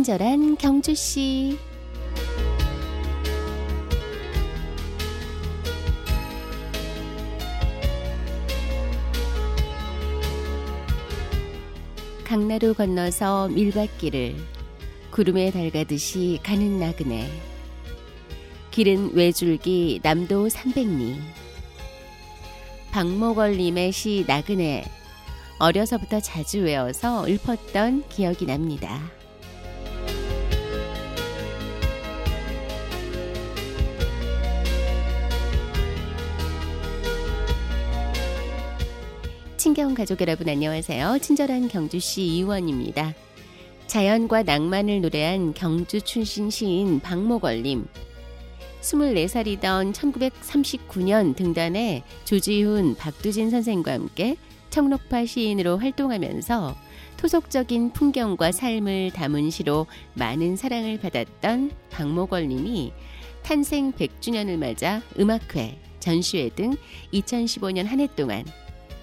[0.00, 1.58] 친절한 경주 씨.
[12.24, 14.36] 강나루 건너서 밀밭길을
[15.10, 17.30] 구름에 달가듯이 가는 나그네.
[18.70, 21.18] 길은 외줄기 남도 300리.
[22.92, 24.82] 박목월님의 시 나그네.
[25.58, 29.19] 어려서부터 자주 외워서 읊었던 기억이 납니다.
[39.60, 41.18] 친경 가족 여러분 안녕하세요.
[41.20, 43.12] 친절한 경주시 이원입니다.
[43.88, 47.86] 자연과 낭만을 노래한 경주 출신 시인 박목월님.
[48.80, 54.36] 24살이던 1939년 등단에 조지훈, 박두진 선생과 함께
[54.70, 56.74] 청록파 시인으로 활동하면서
[57.18, 62.94] 토속적인 풍경과 삶을 담은 시로 많은 사랑을 받았던 박목월님이
[63.42, 66.78] 탄생 100주년을 맞아 음악회, 전시회 등
[67.12, 68.46] 2015년 한 해 동안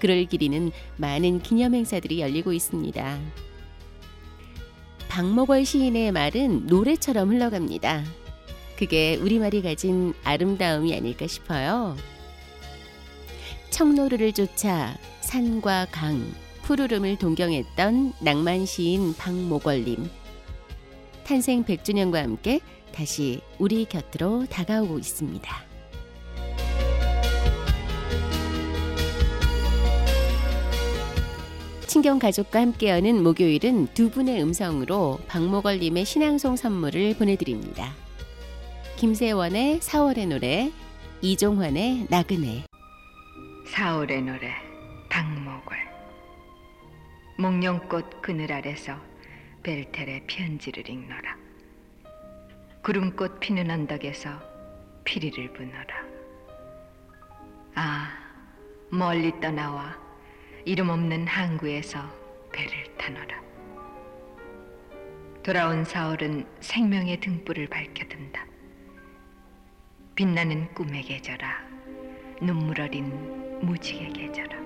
[0.00, 3.18] 그를 기리는 많은 기념 행사들이 열리고 있습니다.
[5.08, 8.04] 박목월 시인의 말은 노래처럼 흘러갑니다.
[8.76, 11.96] 그게 우리말이 가진 아름다움이 아닐까 싶어요.
[13.70, 20.08] 청노루를 쫓아 산과 강, 푸르름을 동경했던 낭만 시인 박목월님.
[21.24, 22.60] 탄생 100주년과 함께
[22.92, 25.67] 다시 우리 곁으로 다가오고 있습니다.
[31.88, 37.94] 친경 가족과 함께하는 목요일은 두 분의 음성으로 박목월님의 신앙송 선물을 보내드립니다.
[38.98, 40.70] 김세원의 4월의 노래,
[41.22, 42.66] 이종환의 나그네.
[43.72, 44.52] 4월의 노래,
[45.08, 45.78] 박목월.
[47.38, 48.94] 목련꽃 그늘 아래서
[49.62, 51.38] 벨텔의 편지를 읽노라.
[52.82, 54.38] 구름꽃 피는 언덕에서
[55.04, 56.04] 피리를 부노라.
[57.76, 58.10] 아,
[58.90, 60.07] 멀리 떠나와
[60.64, 62.00] 이름 없는 항구에서
[62.52, 63.42] 배를 타노라.
[65.42, 68.46] 돌아온 사월은 생명의 등불을 밝혀든다.
[70.14, 71.66] 빛나는 꿈의 계절아,
[72.42, 74.58] 눈물 어린 무지개 계절아.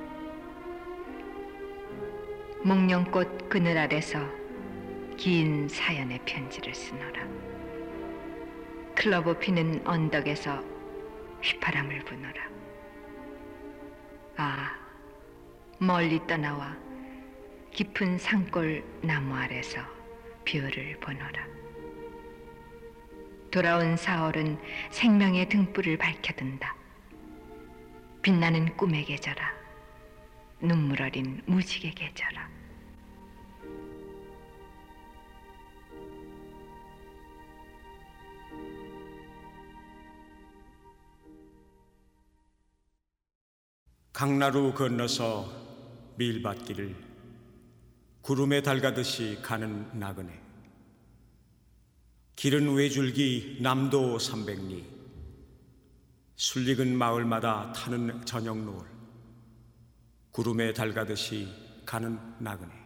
[2.64, 4.18] 목련꽃 그늘 아래서
[5.16, 7.26] 긴 사연의 편지를 쓰노라.
[8.96, 10.62] 클로버 피는 언덕에서
[11.42, 12.50] 휘파람을 부노라.
[14.36, 14.81] 아,
[15.82, 16.76] 멀리 떠나와
[17.72, 19.80] 깊은 산골 나무 아래서
[20.44, 21.44] 별을 보노라.
[23.50, 24.60] 돌아온 사월은
[24.92, 26.76] 생명의 등불을 밝혀든다.
[28.22, 29.52] 빛나는 꿈의 계절아,
[30.60, 32.48] 눈물 어린 무지개 계절아.
[44.12, 45.61] 강나루 건너서
[46.16, 46.94] 밀밭길을
[48.20, 50.40] 구름에 달가듯이 가는 나그네.
[52.36, 54.84] 길은 외줄기 남도 삼백리.
[56.36, 58.86] 술익은 마을마다 타는 저녁 노을.
[60.30, 61.48] 구름에 달가듯이
[61.84, 62.81] 가는 나그네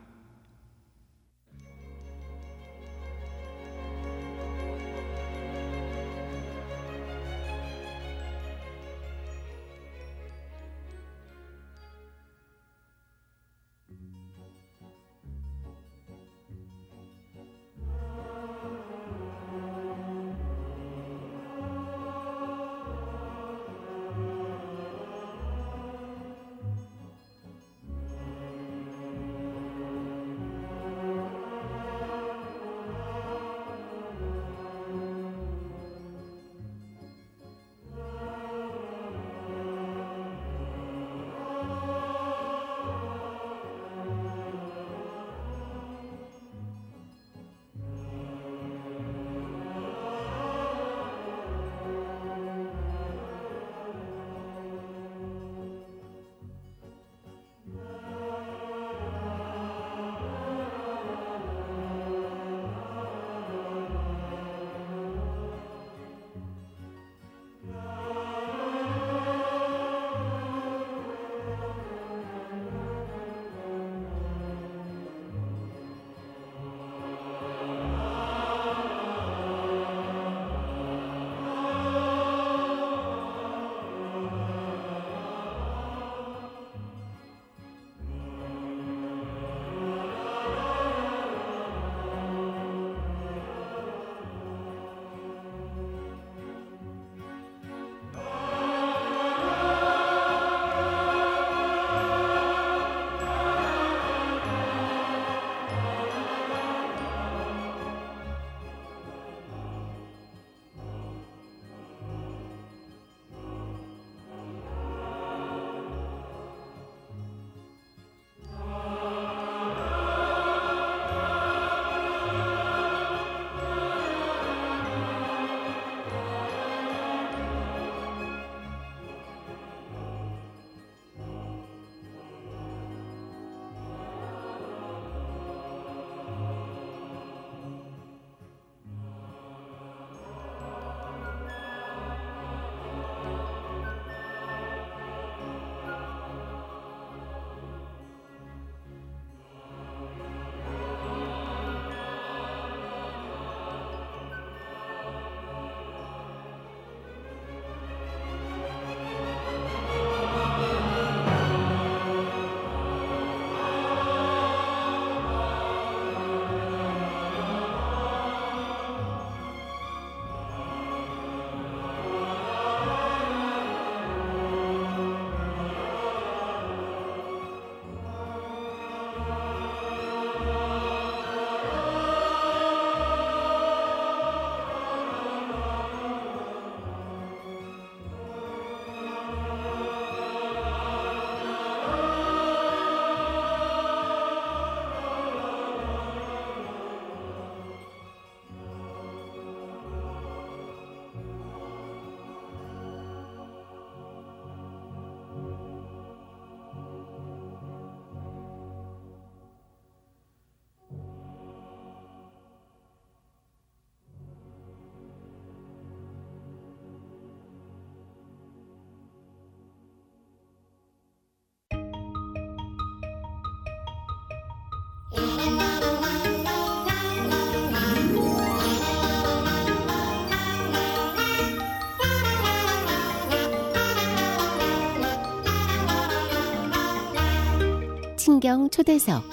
[238.37, 239.25] 풍경 초대석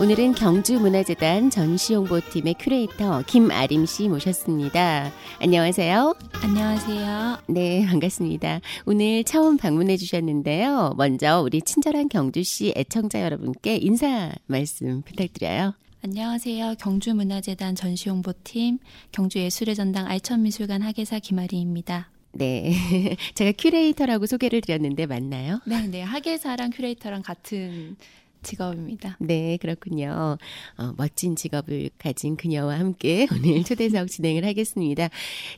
[0.00, 5.12] 오늘은 경주문화재단 전시홍보팀의 큐레이터 김아림 씨 모셨습니다.
[5.40, 6.14] 안녕하세요.
[6.42, 7.38] 안녕하세요.
[7.48, 8.62] 네, 반갑습니다.
[8.86, 10.94] 오늘 처음 방문해 주셨는데요.
[10.96, 15.74] 먼저 우리 친절한 경주시 애청자 여러분께 인사 말씀 부탁드려요.
[16.02, 16.76] 안녕하세요.
[16.78, 18.78] 경주문화재단 전시홍보팀
[19.12, 22.11] 경주예술의 전당 알천미술관 학예사 김아리입니다.
[22.32, 22.72] 네.
[23.34, 25.60] 제가 큐레이터라고 소개를 드렸는데 맞나요?
[25.66, 26.02] 네, 네.
[26.02, 27.96] 학예사랑 큐레이터랑 같은
[28.42, 29.16] 직업입니다.
[29.20, 30.36] 네, 그렇군요.
[30.76, 35.08] 어, 멋진 직업을 가진 그녀와 함께 오늘 초대석 진행을 하겠습니다.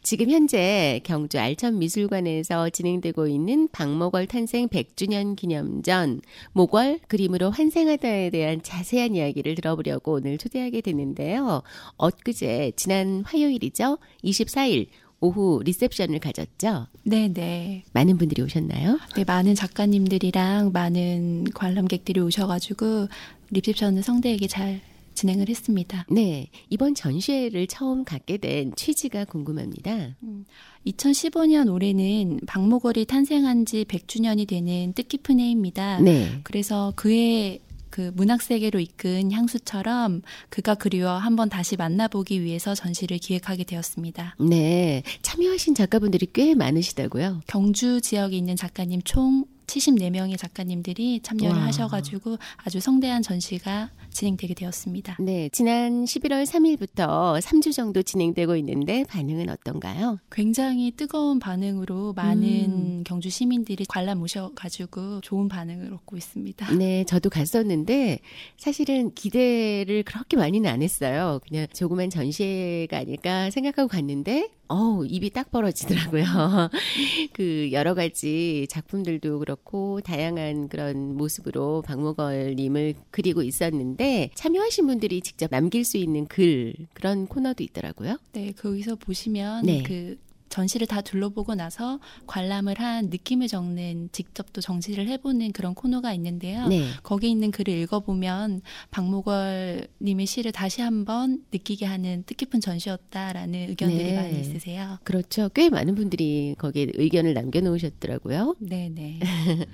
[0.02, 6.20] 지금 현재 경주 알천미술관에서 진행되고 있는 박목월 탄생 100주년 기념전
[6.52, 11.62] 목월 그림으로 환생하다에 대한 자세한 이야기를 들어보려고 오늘 초대하게 됐는데요.
[11.96, 13.98] 엊그제 지난 화요일이죠.
[14.22, 14.88] 24일
[15.20, 16.86] 오후 리셉션을 가졌죠.
[17.02, 17.84] 네, 네.
[17.92, 18.98] 많은 분들이 오셨나요?
[19.16, 23.08] 네, 많은 작가님들이랑 많은 관람객들이 오셔가지고
[23.50, 24.80] 리셉션을 성대하게 잘
[25.14, 26.04] 진행을 했습니다.
[26.10, 30.16] 네, 이번 전시회를 처음 갖게 된 취지가 궁금합니다.
[30.22, 30.44] 음,
[30.86, 36.00] 2015년 올해는 박모걸이 탄생한 지 100주년이 되는 뜻깊은 해입니다.
[36.00, 36.40] 네.
[36.42, 37.60] 그래서 그해
[37.94, 44.34] 그 문학 세계로 이끈 향수처럼 그가 그리워 한번 다시 만나보기 위해서 전시를 기획하게 되었습니다.
[44.41, 47.43] 네, 참여하신 작가분들이 꽤 많으시다고요?
[47.46, 51.67] 경주 지역에 있는 작가님 총 74명의 작가님들이 참여를 와.
[51.67, 55.18] 하셔가지고 아주 성대한 전시가 진행되게 되었습니다.
[55.20, 60.18] 네, 지난 11월 3일부터 3주 정도 진행되고 있는데 반응은 어떤가요?
[60.30, 63.04] 굉장히 뜨거운 반응으로 많은 음.
[63.04, 66.74] 경주 시민들이 관람 오셔가지고 좋은 반응을 얻고 있습니다.
[66.76, 68.20] 네, 저도 갔었는데
[68.56, 71.40] 사실은 기대를 그렇게 많이는 안 했어요.
[71.46, 76.24] 그냥 조그만 전시회가 아닐까 생각하고 갔는데 어우, 입이 딱 벌어지더라고요.
[77.34, 84.04] 그 여러 가지 작품들도 그렇고 다양한 그런 모습으로 박목걸 님을 그리고 있었는데
[84.34, 88.19] 참여하신 분들이 직접 남길 수 있는 글 그런 코너도 있더라고요.
[88.32, 89.82] 네, 거기서 보시면 네.
[89.82, 90.17] 그
[90.55, 96.69] 전시를 다 둘러보고 나서 관람을 한 느낌을 적는 직접 또 정시를 해보는 그런 코너가 있는데요.
[96.69, 96.87] 네.
[97.03, 104.17] 거기 있는 글을 읽어보면 박목월 님의 시를 다시 한번 느끼게 하는 뜻깊은 전시였다라는 의견들이 네.
[104.17, 104.99] 많이 있으세요.
[105.03, 105.49] 그렇죠.
[105.55, 108.55] 꽤 많은 분들이 거기에 의견을 남겨놓으셨더라고요.
[108.61, 109.19] 네네.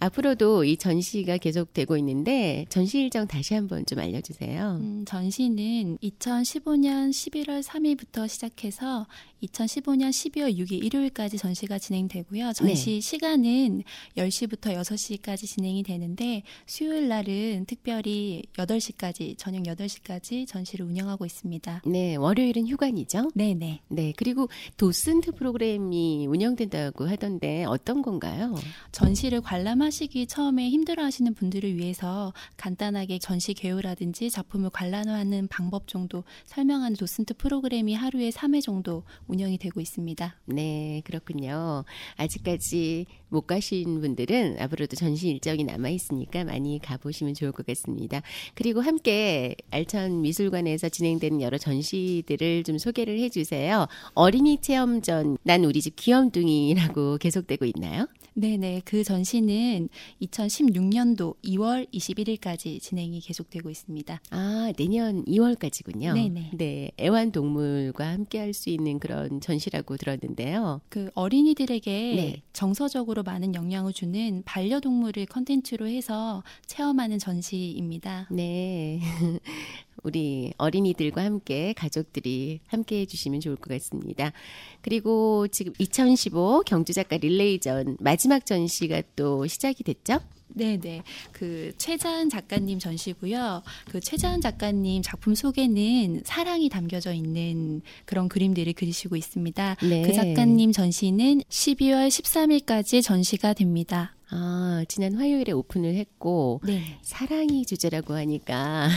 [0.00, 4.76] 앞으로도 이 전시가 계속되고 있는데 전시 일정 다시 한번 좀 알려주세요.
[4.78, 9.06] 음, 전시는 2015년 11월 3일부터 시작해서
[9.42, 12.52] 2015년 12월 6일 일요일까지 전시가 진행되고요.
[12.54, 13.00] 전시 네.
[13.00, 13.82] 시간은
[14.16, 21.82] 10시부터 6시까지 진행이 되는데 수요일 날은 특별히 8시까지 저녁 8시까지 전시를 운영하고 있습니다.
[21.86, 23.30] 네, 월요일은 휴관이죠.
[23.34, 23.80] 네 네.
[23.88, 28.54] 네, 그리고 도슨트 프로그램이 운영된다고 하던데 어떤 건가요?
[28.92, 36.96] 전시를 관람하시기 처음에 힘들어 하시는 분들을 위해서 간단하게 전시 개요라든지 작품을 관람하는 방법 정도 설명하는
[36.96, 40.34] 도슨트 프로그램이 하루에 3회 정도 운영이 되고 있습니다.
[40.46, 41.84] 네, 그렇군요.
[42.16, 48.22] 아직까지 못 가신 분들은 앞으로도 전시 일정이 남아 있으니까 많이 가보시면 좋을 것 같습니다.
[48.54, 53.86] 그리고 함께 알천 미술관에서 진행되는 여러 전시들을 좀 소개를 해주세요.
[54.14, 58.06] 어린이 체험전 난 우리 집 귀염둥이라고 계속되고 있나요?
[58.34, 58.82] 네네.
[58.84, 59.88] 그 전시는
[60.22, 64.20] 2016년도 2월 21일까지 진행이 계속되고 있습니다.
[64.30, 66.14] 아, 내년 2월까지군요.
[66.14, 66.50] 네네.
[66.54, 70.80] 네, 애완동물과 함께 할 수 있는 그런 전시라고 들었는데요.
[70.88, 72.42] 그 어린이들에게 네.
[72.52, 78.26] 정서적으로 많은 영향을 주는 반려동물을 컨텐츠로 해서 체험하는 전시입니다.
[78.30, 79.00] 네.
[80.02, 84.32] 우리 어린이들과 함께 가족들이 함께 해주시면 좋을 것 같습니다.
[84.80, 90.20] 그리고 지금 2015 경주작가 릴레이전 마지막 전시가 또 시작이 됐죠?
[90.48, 91.02] 네네.
[91.32, 93.62] 그 최자은 작가님 전시고요.
[93.90, 99.76] 그 최자은 작가님 작품 속에는 사랑이 담겨져 있는 그런 그림들을 그리시고 있습니다.
[99.82, 100.02] 네.
[100.02, 104.14] 그 작가님 전시는 12월 13일까지 전시가 됩니다.
[104.30, 106.98] 아, 지난 화요일에 오픈을 했고, 네.
[107.00, 108.90] 사랑이 주제라고 하니까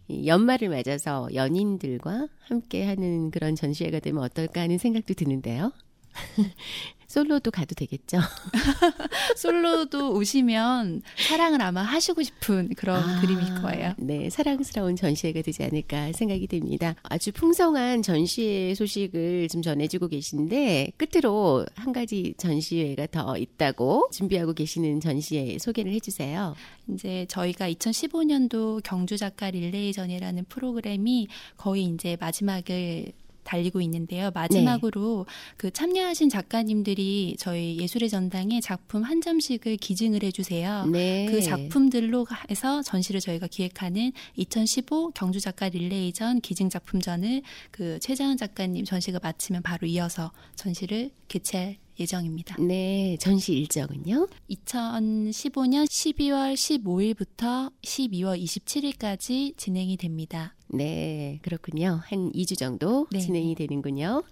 [0.25, 5.71] 연말을 맞아서 연인들과 함께 하는 그런 전시회가 되면 어떨까 하는 생각도 드는데요.
[7.11, 8.19] 솔로도 가도 되겠죠?
[9.35, 13.93] 솔로도 오시면 사랑을 아마 하시고 싶은 그런 아, 그림일 거예요.
[13.97, 16.95] 네, 사랑스러운 전시회가 되지 않을까 생각이 됩니다.
[17.03, 25.01] 아주 풍성한 전시회 소식을 좀 전해주고 계신데 끝으로 한 가지 전시회가 더 있다고 준비하고 계시는
[25.01, 26.55] 전시회 소개를 해주세요.
[26.87, 31.27] 이제 저희가 2015년도 경주 작가 릴레이전이라는 프로그램이
[31.57, 33.11] 거의 이제 마지막을
[33.43, 34.31] 달리고 있는데요.
[34.33, 35.25] 마지막으로
[35.57, 40.85] 그 참여하신 작가님들이 저희 예술의 전당에 작품 한 점씩을 기증을 해주세요.
[40.87, 41.27] 네.
[41.29, 48.85] 그 작품들로 해서 전시를 저희가 기획하는 2015 경주 작가 릴레이전 기증 작품전을 그 최자은 작가님
[48.85, 52.55] 전시가 마치면 바로 이어서 전시를 개최할 예정입니다.
[52.59, 54.27] 네, 전시 일정은요?
[54.49, 60.55] 2015년 12월 15일부터 12월 27일까지 진행이 됩니다.
[60.73, 61.99] 네, 그렇군요.
[62.05, 63.19] 한 2주 정도 네.
[63.19, 64.23] 진행이 되는군요.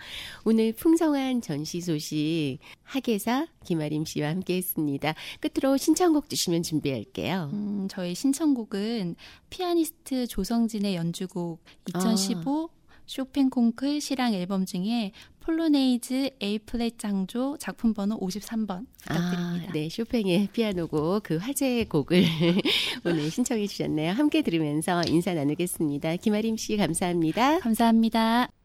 [0.45, 5.13] 오늘 풍성한 전시 소식 학예사 김아림 씨와 함께 했습니다.
[5.41, 7.49] 끝으로 신청곡 주시면 준비할게요.
[7.51, 9.15] 음, 저희 신청곡은
[9.49, 12.69] 피아니스트 조성진의 연주곡 2015
[13.09, 19.67] 쇼팽 콩쿠르 실황 앨범 중에 폴로네이즈 A 플랫 장조 작품 번호 53번 부탁드립니다.
[19.67, 22.23] 아, 네, 쇼팽의 피아노곡 그 화제의 곡을
[23.03, 24.11] 오늘 신청해 주셨네요.
[24.11, 26.17] 함께 들으면서 인사 나누겠습니다.
[26.17, 27.59] 김아림 씨 감사합니다.
[27.61, 28.58] 감사합니다.